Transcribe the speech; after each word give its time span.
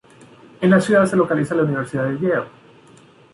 En 0.61 0.71
la 0.71 0.81
ciudad 0.81 1.05
se 1.05 1.15
localiza 1.15 1.53
la 1.53 1.61
Universidad 1.61 2.07
de 2.09 2.19
Yale. 2.21 2.45